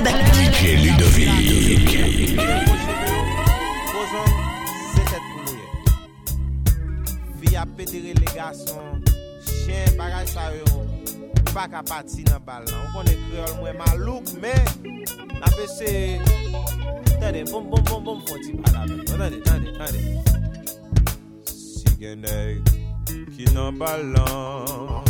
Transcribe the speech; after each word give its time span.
club. 0.00 0.14
DJ 0.32 0.60
Ludovic. 0.84 1.28
Fi 7.40 7.56
a 7.56 7.66
pedere 7.66 8.14
le 8.14 8.26
gason, 8.34 9.02
chen 9.44 9.96
bagay 9.96 10.26
sa 10.26 10.50
yo, 10.50 10.64
pa 11.52 11.68
ka 11.68 11.82
pati 11.82 12.22
nan 12.24 12.40
bal 12.44 12.64
nan. 12.64 12.80
Ou 12.80 12.88
konen 12.94 13.18
kreol 13.28 13.54
mwen 13.60 13.76
malouk, 13.78 14.24
men, 14.42 14.64
na 15.40 15.46
pe 15.54 15.66
se, 15.68 16.18
tande, 17.20 17.44
bom, 17.50 17.68
bom, 17.70 17.82
bom, 17.84 18.04
bom, 18.04 18.22
foti 18.26 18.52
bala 18.58 18.86
men. 18.86 19.04
Tande, 19.04 19.38
tande, 19.46 19.70
tande. 19.78 20.00
Si 21.46 21.94
genèk, 22.00 22.62
ki 23.36 23.44
nan 23.54 23.78
bal 23.78 24.02
nan, 24.14 25.04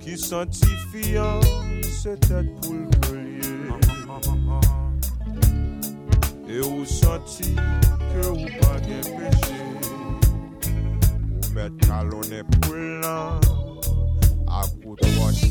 qui 0.00 0.16
sanctifiant 0.16 1.40
cette 2.02 2.20
tête 2.20 2.60
pour 2.62 2.74
le 2.74 2.88
Et 6.52 6.60
ou 6.60 6.84
senti 6.84 7.54
que 7.54 8.26
ou 8.28 8.46
pas 8.60 8.80
de 8.80 9.00
péché, 9.02 9.54
ou 11.30 11.54
mettre 11.54 11.76
talonnet 11.86 12.42
pour 12.42 12.74
l'an, 12.74 13.38
à 14.48 14.66
coup 14.82 14.96
de 14.96 15.06
roche, 15.20 15.44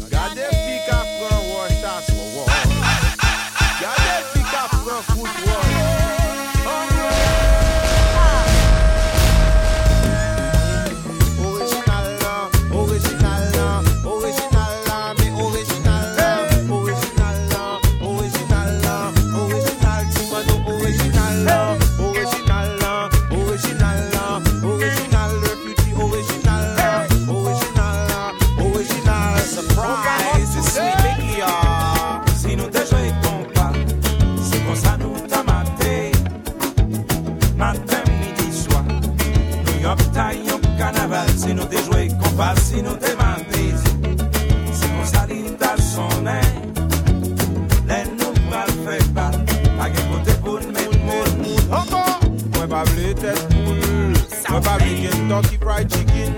Kentucky 55.29 55.57
Fried 55.57 55.89
Chicken. 55.91 56.33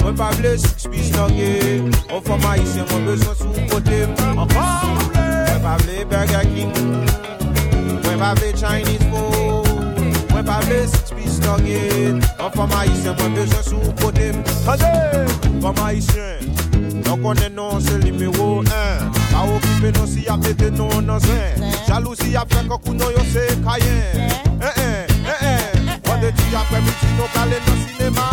Mwen 0.00 0.16
pa 0.16 0.30
vle 0.32 0.56
six 0.58 0.86
piece 0.86 1.12
nugget 1.12 1.82
Ou 2.10 2.20
fwa 2.24 2.38
ma 2.40 2.54
isen 2.56 2.86
mwen 2.88 3.04
bezon 3.04 3.34
sou 3.36 3.66
kote 3.68 3.98
Mwen 4.08 4.48
pa 5.62 5.76
vle 5.82 6.04
Burger 6.08 6.46
King. 6.54 6.72
Mwen 8.00 8.16
pa 8.18 8.32
vle 8.38 8.48
Chinese 8.56 9.04
food. 9.12 9.68
Mwen 10.32 10.48
pa 10.48 10.56
vle 10.64 10.80
six 10.88 11.12
piece 11.12 11.38
nugget 11.44 12.24
Ou 12.40 12.48
fwa 12.56 12.66
ma 12.72 12.86
isen 12.88 13.12
mwen 13.20 13.36
bezon 13.36 13.68
sou 13.68 13.92
kote 14.00 14.32
Tade 14.64 14.92
Fwa 15.60 15.74
ma 15.76 15.92
isen 15.92 16.48
Non 17.04 17.20
konen 17.20 17.52
non 17.54 17.80
se 17.80 17.98
numero 17.98 18.62
1 18.62 18.72
Ka 19.28 19.44
okipe 19.44 19.92
non 19.98 20.08
si 20.08 20.24
ap 20.32 20.40
mette 20.48 20.72
non 20.80 21.04
nan 21.04 21.20
Jalou 21.86 22.16
si 22.16 22.32
ap 22.40 22.48
fè 22.56 22.64
kakou 22.72 22.96
non 22.96 23.12
yo 23.12 23.28
se 23.34 23.46
kayen 23.68 24.32
eh, 24.62 24.72
eh 24.80 24.91
vendredi 26.22 26.54
apre 26.56 26.80
midi 26.80 27.08
nou 27.18 27.28
kal 27.34 27.50
e 27.50 27.58
nan 27.66 27.78
sinema 27.86 28.26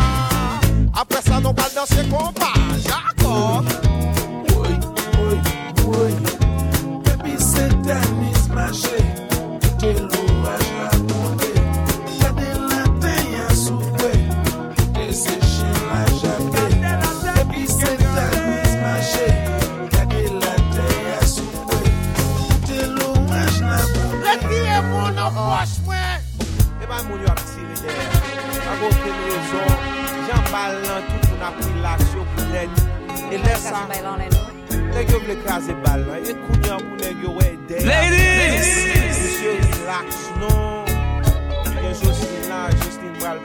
Apre 1.01 1.21
sa 1.25 1.39
nou 1.41 1.53
kal 1.57 1.71
danse 1.73 2.05
kompa 2.11 2.53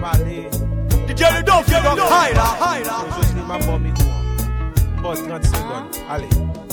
Jocelyne 0.04 0.12
bral 0.12 0.18
pale 0.18 0.50
DJ 1.06 1.22
Ludovick, 1.36 2.10
Hayla, 2.10 2.56
Hayla. 2.60 3.00
Gen 3.00 3.10
Jocelyne 3.16 3.46
ma 3.46 3.58
bon 3.58 3.78
mikro 3.78 4.04
Bon 5.02 5.14
30 5.14 5.44
secondes, 5.44 6.02
allez 6.08 6.63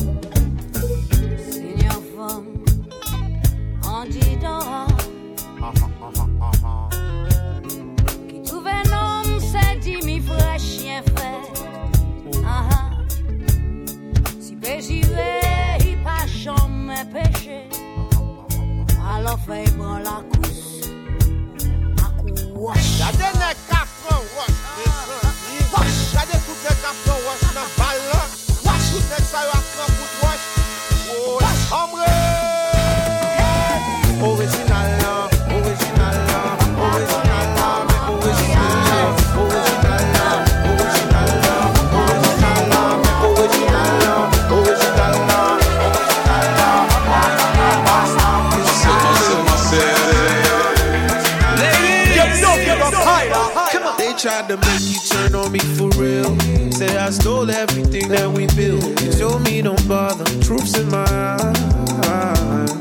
tried 54.22 54.48
to 54.48 54.56
make 54.56 54.82
you 54.82 55.00
turn 55.09 55.34
on 55.34 55.52
me 55.52 55.58
for 55.58 55.90
real. 55.98 56.38
Say 56.74 56.96
I 56.96 57.09
stole 57.09 57.50
everything 57.50 58.08
that 58.09 58.30
we 58.30 58.46
built. 58.54 58.84
You 59.02 59.12
told 59.14 59.42
me 59.42 59.64
don't 59.64 59.88
bother. 59.88 60.26
Truths 60.46 60.78
in 60.78 60.88
my 60.92 61.09
eyes. 61.09 62.72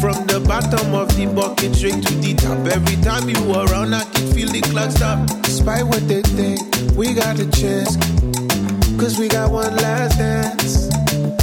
From 0.00 0.14
the 0.30 0.38
bottom 0.46 0.94
of 0.94 1.08
the 1.16 1.26
bucket 1.34 1.74
straight 1.74 2.06
to 2.06 2.14
the 2.22 2.34
top. 2.34 2.58
Every 2.70 2.94
time 3.02 3.28
you 3.28 3.42
were 3.50 3.66
around, 3.66 3.92
I 3.92 4.04
could 4.04 4.32
feel 4.32 4.48
the 4.48 4.60
clock 4.60 4.92
stop. 4.92 5.18
Despite 5.42 5.82
what 5.82 6.06
they 6.06 6.22
think, 6.22 6.60
we 6.96 7.14
got 7.14 7.40
a 7.40 7.50
chance. 7.50 7.96
Cause 8.94 9.18
we 9.18 9.26
got 9.26 9.50
one 9.50 9.74
last 9.74 10.18
dance. 10.18 10.86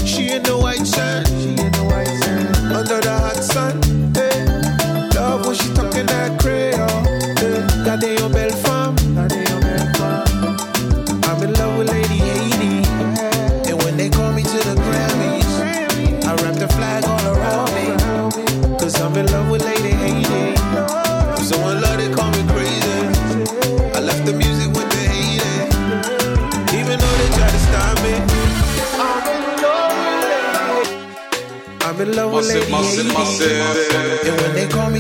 She 0.08 0.32
in 0.32 0.44
the 0.44 0.56
white 0.56 0.88
shirt. 0.88 1.28
She 1.28 1.50
in 1.52 1.72
the 1.76 1.84
white 1.92 2.05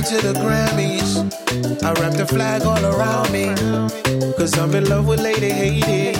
to 0.05 0.21
the 0.21 0.33
Grammys, 0.33 1.17
I 1.83 1.91
wrap 1.93 2.13
the 2.13 2.27
flag 2.27 2.61
all 2.61 2.85
around 2.85 3.31
me. 3.31 3.47
Cause 4.37 4.55
I'm 4.59 4.75
in 4.75 4.87
love 4.87 5.07
with 5.07 5.19
Lady 5.19 5.49
Haiti. 5.49 6.15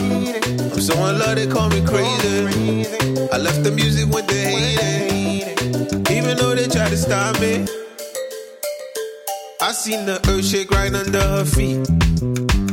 I'm 0.74 0.82
so 0.82 0.94
in 1.08 1.20
love 1.20 1.36
they 1.36 1.46
call 1.46 1.70
me 1.70 1.86
crazy. 1.86 2.88
I 3.32 3.38
left 3.38 3.64
the 3.64 3.72
music 3.72 4.12
when 4.12 4.26
they 4.26 4.44
hate 4.56 5.46
it. 5.46 6.10
Even 6.10 6.36
though 6.38 6.56
they 6.56 6.68
try 6.68 6.90
to 6.90 6.98
stop 6.98 7.40
me. 7.40 7.68
I 9.62 9.72
seen 9.72 10.08
the 10.08 10.20
earth 10.30 10.46
shake 10.46 10.72
right 10.72 10.94
under 10.94 11.22
her 11.22 11.46
feet. 11.46 11.86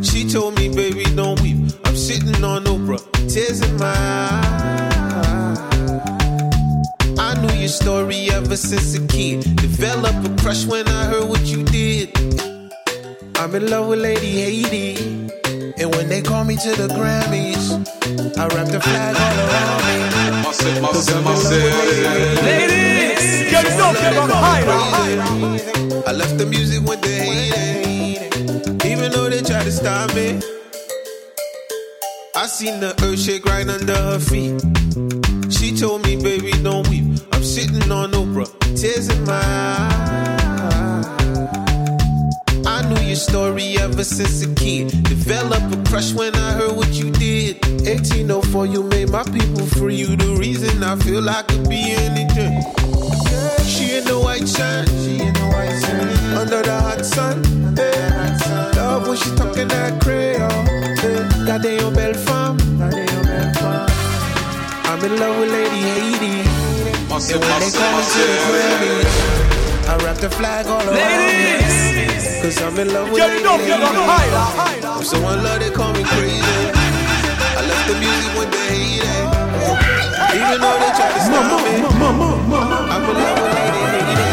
She 0.03 0.27
told 0.31 0.57
me, 0.57 0.75
baby, 0.75 1.05
don't 1.15 1.39
weep. 1.43 1.59
I'm 1.85 1.97
sitting 1.97 2.43
on 2.43 2.65
Oprah, 2.65 3.03
tears 3.31 3.61
in 3.61 3.77
my 3.77 3.95
eyes. 3.95 4.92
Ever 8.45 8.57
since 8.57 8.95
a 8.95 9.07
kid. 9.07 9.41
Develop 9.57 10.15
a 10.25 10.43
crush 10.43 10.67
when 10.67 10.87
I 10.89 11.05
heard 11.07 11.29
what 11.29 11.45
you 11.47 11.63
did. 11.65 12.11
I'm 13.37 13.55
in 13.55 13.71
love 13.71 13.89
with 13.89 14.01
Lady 14.01 14.33
Haiti. 14.41 15.31
And 15.81 15.95
when 15.95 16.09
they 16.09 16.23
call 16.23 16.45
me 16.45 16.57
to 16.57 16.71
the 16.71 16.89
Grammys, 16.89 17.65
I 18.39 18.47
wrap 18.49 18.69
the 18.69 18.81
flag 18.81 19.17
all 19.17 19.39
around 19.47 19.81
me. 19.89 20.43
Marcel, 20.43 20.83
Cause 20.93 21.13
I'm 21.13 21.25
Marcel, 21.25 21.53
in 21.53 21.71
love 21.71 21.87
with 21.87 21.97
Lady 21.99 22.05
Marcel. 22.05 22.43
Haiti. 22.43 23.51
Get 23.51 23.65
it 23.67 23.81
up, 23.81 23.95
get 23.95 24.13
it 24.13 24.19
up, 24.19 24.31
higher. 24.31 26.03
I 26.07 26.13
left 26.13 26.39
the 26.39 26.47
music 26.47 26.83
when 26.89 27.01
they 27.01 27.19
hate 27.19 28.23
it. 28.23 28.85
Even 28.87 29.13
though 29.13 29.29
they 29.29 29.43
try 29.43 29.63
to 29.63 29.73
stop 29.73 30.15
me. 30.15 30.41
I 32.35 32.47
seen 32.47 32.81
the 32.81 32.91
earth 33.05 33.21
shake 33.21 33.45
right 33.45 33.69
under 33.69 33.95
her 33.95 34.19
feet. 34.19 34.61
She 35.53 35.77
told 35.77 36.03
me, 36.05 36.17
baby, 36.17 36.51
don't 36.63 36.89
weep. 36.89 37.05
I'm 37.33 37.45
sitting 37.45 37.91
on 37.93 38.11
Oprah, 38.33 38.81
tears 38.81 39.09
in 39.09 39.25
my 39.25 39.33
eyes. 39.35 41.07
I 42.67 42.83
knew 42.89 43.01
your 43.03 43.17
story 43.17 43.77
ever 43.79 44.05
since 44.05 44.43
a 44.43 44.55
kid. 44.55 44.89
Develop 45.05 45.63
a 45.73 45.77
crush 45.89 46.15
when 46.15 46.35
I 46.35 46.53
heard 46.53 46.75
what 46.77 46.93
you 46.93 47.11
did. 47.11 47.63
1804, 47.85 48.67
you 48.67 48.85
made 48.85 49.11
my 49.11 49.23
people 49.25 49.67
free. 49.67 49.97
You 49.97 50.17
the 50.17 50.35
reason 50.37 50.83
I 50.83 50.97
feel 50.97 51.29
I 51.29 51.43
could 51.43 51.69
be 51.69 51.93
anything. 51.93 52.63
She 53.67 53.97
in 53.99 54.05
the 54.05 54.19
white 54.23 54.49
shirt, 54.49 54.89
she 54.89 55.21
in 55.21 55.35
the 55.35 55.47
white 55.53 55.79
shirt, 55.83 56.19
under 56.41 56.63
the 56.63 56.81
hot 56.81 57.05
sun. 57.05 57.43
Yeah. 57.77 58.73
Eh. 58.73 58.77
Love 58.77 59.09
when 59.09 59.17
she 59.19 59.31
talking 59.37 59.69
that 59.69 60.01
Creole. 60.01 60.49
Yeah. 61.03 61.29
Goddamn 61.47 61.93
belle 61.93 62.15
femme, 62.15 62.57
goddamn 62.79 63.23
belle 63.25 63.55
femme. 63.55 63.91
I'm 64.85 65.05
in 65.05 65.21
love 65.21 65.39
with 65.39 65.51
Lady 65.51 65.81
Haiti. 65.81 66.62
And 67.13 67.21
when 67.21 67.61
they 67.61 67.69
me 67.69 68.09
to 68.09 68.25
the. 68.25 68.41
Grammys, 68.49 69.15
I 69.87 69.97
wrap 70.03 70.17
the 70.17 70.31
flag 70.31 70.67
all 70.67 70.81
around 70.81 70.97
me. 70.97 72.41
Cause 72.41 72.63
I'm 72.63 72.79
in 72.79 72.89
love 72.93 73.11
with 73.11 73.19
you. 73.19 73.29
Lady 73.29 73.33
it 73.37 73.47
up, 73.47 73.61
get 73.61 73.81
it 73.81 73.85
up, 73.85 73.93
Haiti. 73.93 74.33
higher. 74.57 74.97
I'm 74.97 75.05
so 75.05 75.19
in 75.19 75.45
love 75.45 75.61
they 75.61 75.71
call 75.71 75.93
me 75.93 76.05
crazy. 76.05 76.41
I 76.41 77.63
left 77.69 77.87
the 77.87 77.95
music 78.01 78.33
when 78.39 78.51
they 78.51 78.65
hate 78.73 79.05
it. 79.05 79.29
Even 80.41 80.59
though 80.59 80.79
they 80.81 80.93
try 80.97 81.13
to 81.13 81.21
stop 81.21 81.45
me. 81.61 81.85
I'm 82.91 83.05
in 83.05 83.17
love 83.21 83.39
with 83.43 83.55
Lady 83.55 84.32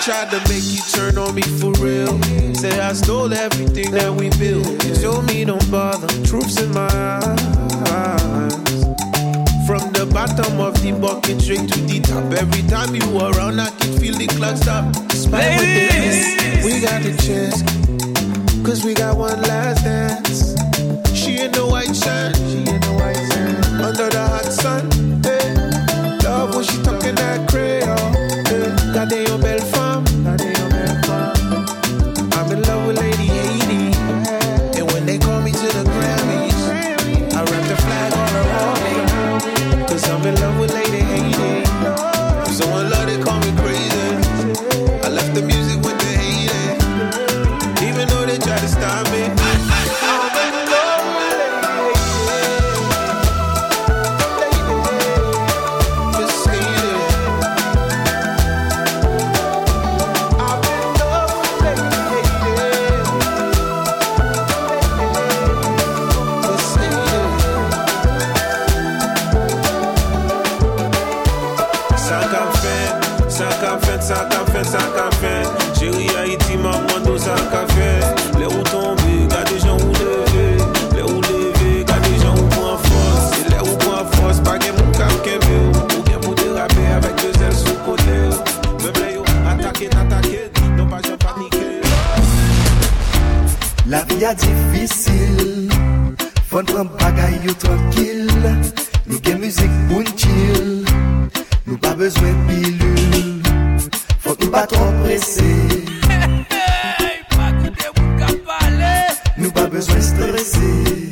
tried 0.00 0.30
to 0.30 0.38
make 0.48 0.64
you 0.64 0.80
turn 0.92 1.18
on 1.18 1.34
me 1.34 1.42
for 1.42 1.72
real. 1.72 2.20
Say 2.54 2.78
I 2.80 2.94
stole 2.94 3.32
everything 3.34 3.90
that 3.90 4.10
we 4.10 4.30
built. 4.38 4.66
You 4.84 4.94
told 4.94 5.26
me 5.26 5.44
don't 5.44 5.70
bother. 5.70 6.08
Truths 6.24 6.60
in 6.60 6.72
my 6.72 6.88
eyes. 6.88 8.54
From 9.66 9.92
the 9.92 10.08
bottom 10.10 10.58
of 10.58 10.80
the 10.82 10.92
bucket 10.92 11.42
straight 11.42 11.68
to 11.68 11.80
the 11.80 12.00
top. 12.00 12.32
Every 12.32 12.62
time 12.68 12.94
you 12.94 13.18
around, 13.18 13.60
I 13.60 13.68
can 13.70 13.98
feel 13.98 14.14
the 14.14 14.26
clock 14.28 14.56
stop. 14.56 14.90
Despite 15.08 15.60
we 16.64 16.80
got 16.80 17.02
the 17.02 17.12
chance. 17.20 17.60
Cause 18.64 18.84
we 18.84 18.94
got 18.94 19.18
one 19.18 19.42
last 19.42 19.84
dance. 19.84 20.56
She 21.14 21.40
in 21.40 21.52
the 21.52 21.66
white 21.66 21.94
shirt. 21.94 22.36
She 22.48 22.60
in 22.60 22.80
the 22.80 22.94
white 22.96 23.20
shirt. 23.32 23.66
Under 23.84 24.08
the 24.08 24.26
hot 24.26 24.44
sun. 24.44 24.99
sa 73.40 73.48
ka 73.60 73.72
fet, 73.80 74.02
sa 74.04 74.20
ka 74.28 74.40
fet, 74.52 74.66
sa 74.68 74.82
ka 74.92 75.08
fet 75.20 75.48
Chéri 75.72 76.08
Haiti, 76.12 76.56
maman 76.60 77.00
do 77.04 77.16
sa 77.16 77.32
ka 77.52 77.64
fet 77.72 78.04
Le 78.36 78.46
ou 78.46 78.62
tombe, 78.68 79.12
gade 79.32 79.56
jan 79.64 79.80
ou 79.80 79.92
leve. 79.96 80.48
Le 80.96 81.02
ou 81.08 81.20
leve, 81.24 81.70
gade 81.88 82.12
jan 82.20 82.36
ou 82.36 82.48
pran 82.52 82.76
fos 82.84 83.22
Se 83.32 83.48
le 83.48 83.60
ou 83.64 83.76
pran 83.80 84.04
fos, 84.16 84.42
pa 84.44 84.58
gen 84.60 84.76
moun 84.76 84.92
kam 84.98 85.14
kebe 85.24 85.56
Ou 85.96 86.02
gen 86.08 86.20
pou 86.20 86.36
derape, 86.36 86.84
avek 86.98 87.16
de 87.22 87.32
zel 87.38 87.56
sou 87.62 87.76
kote. 87.86 88.18
Meble 88.84 89.08
yo, 89.14 89.24
atake, 89.54 89.88
atake, 90.02 90.44
non 90.76 90.92
pa 90.92 91.00
jen 91.06 91.16
panike 91.24 91.80
La 93.88 94.04
vi 94.10 94.20
a 94.28 94.34
difisil 94.44 95.72
Fon 96.50 96.68
pran 96.68 96.92
bagay 97.00 97.40
yo 97.46 97.56
tranquil 97.64 98.28
Nou 99.08 99.16
gen 99.24 99.40
müzik 99.40 99.72
pou 99.88 100.04
n'chil 100.04 100.84
Nou 101.70 101.78
pa 101.78 101.94
bezwen 101.94 102.34
pilul, 102.48 103.42
fok 104.18 104.40
nou 104.42 104.50
pa 104.50 104.64
tro 104.66 104.88
presse 105.04 105.44
Hey, 106.10 106.42
hey, 106.50 107.20
pa 107.30 107.52
koute 107.60 107.92
moun 107.94 108.16
ka 108.18 108.32
pale 108.48 108.90
Nou 109.38 109.54
pa 109.54 109.68
bezwen 109.70 110.02
stresse 110.02 111.09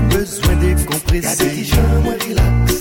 mwen 0.00 0.08
bezwen 0.08 0.60
dekomprese 0.60 1.36
Gade 1.36 1.50
ki 1.54 1.64
jan 1.64 2.02
mwen 2.04 2.18
relax. 2.26 2.74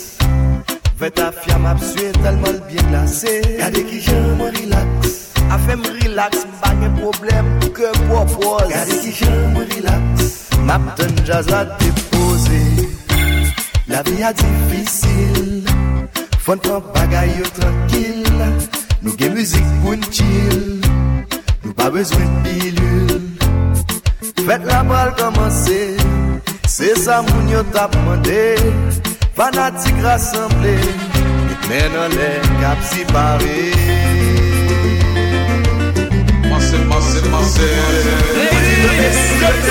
Vet 1.00 1.16
ta 1.16 1.32
fya 1.32 1.58
ap 1.72 1.80
sue 1.84 2.12
telman 2.22 2.56
l 2.56 2.62
bien 2.68 2.86
glase. 2.90 3.42
Gade 3.60 3.84
ki 3.90 4.00
jan 4.06 4.38
mwen 4.38 4.56
relax. 4.56 5.16
A 5.50 5.58
fem 5.66 5.84
relax 5.84 6.46
m 6.46 6.82
gen 6.82 6.96
problem 7.02 7.46
pou 7.60 7.70
ke 7.74 7.92
propose 8.08 8.70
Gade 8.74 9.00
ki 9.04 9.14
jan 9.20 9.54
mwen 9.54 9.68
relax. 9.76 10.30
Map 10.66 10.96
ten 10.98 11.16
jaz 11.26 11.50
la 11.50 11.66
depose. 11.80 12.62
La 13.88 14.02
vi 14.04 14.24
a 14.24 14.34
difisil. 14.34 15.66
Fon 16.40 16.58
pran 16.58 16.82
bagay 16.94 17.30
yo 17.40 17.46
tranquil. 17.60 18.30
Nou 19.02 19.16
gen 19.16 19.34
müzik 19.34 19.68
pou 19.84 19.96
n'chil 19.96 20.82
Nou 21.64 21.72
pa 21.72 21.88
bezwen 21.94 22.34
pilul 22.44 23.30
Fèt 24.44 24.66
la 24.68 24.84
pral 24.84 25.14
komanse. 25.16 25.80
Se 26.80 26.96
sa 26.96 27.22
moun 27.22 27.50
yo 27.52 27.60
tap 27.76 27.92
mande 28.06 28.56
Fanatik 29.36 29.98
rassemble 30.00 30.78
Mwen 31.68 31.98
an 32.04 32.16
lè 32.16 32.30
kap 32.62 32.80
si 32.88 33.04
pare. 33.12 33.58
Mase, 36.48 36.80
mase, 36.88 37.20
mase 37.34 37.68
Mase, 37.68 37.68
mase, 38.40 39.12
mase 39.44 39.69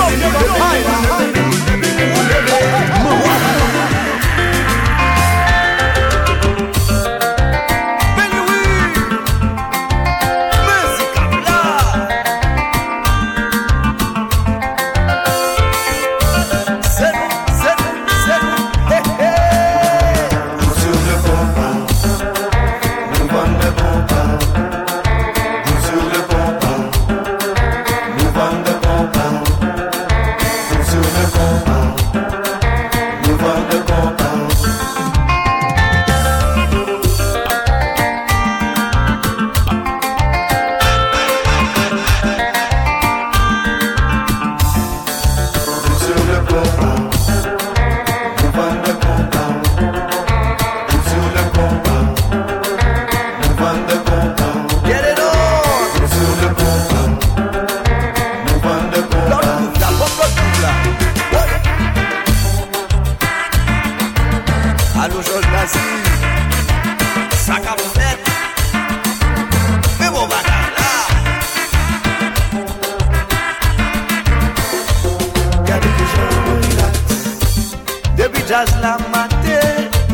jaz 78.59 78.81
la 78.83 78.97
mate 79.12 79.61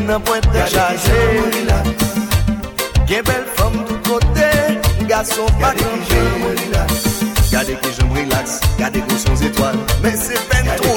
Nan 0.06 0.20
pwente 0.22 0.48
de 0.52 0.64
chaje. 0.72 1.20
Gen 3.06 3.22
bel 3.24 3.44
fom 3.56 3.72
tout 3.86 4.08
kote 4.08 4.50
Gason 5.08 5.48
pa 5.60 5.72
konje 5.78 6.22
Gade 7.52 7.76
ki 7.80 7.90
jom 7.98 8.12
relax 8.16 8.58
Gade 8.78 9.00
ki 9.08 9.18
son 9.24 9.36
zetwal 9.36 9.76
Men 10.02 10.16
se 10.18 10.40
pen 10.50 10.70
tro 10.76 10.93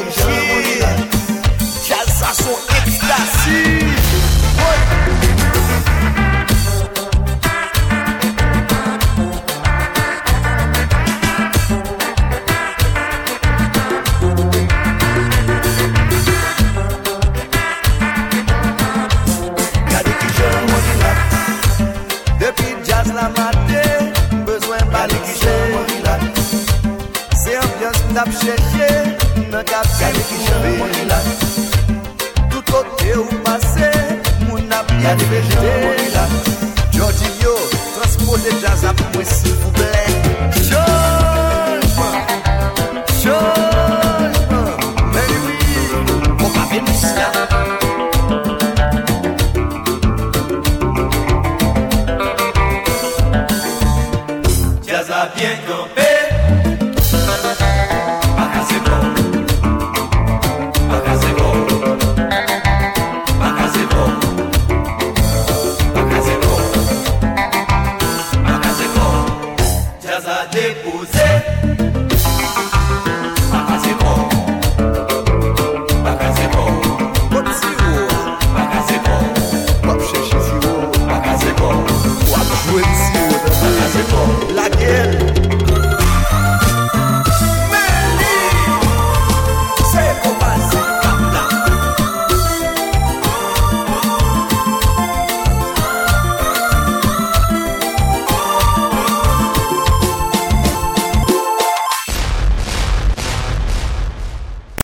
Gade 35.08 35.26
veje, 35.26 35.58
mwen 35.60 35.98
relax 35.98 36.32
yo, 37.44 37.56
transporte 37.96 38.50
jazz 38.62 38.84
apou 38.84 39.08
mwen 39.14 39.67